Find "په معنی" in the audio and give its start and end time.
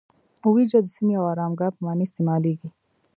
1.75-2.03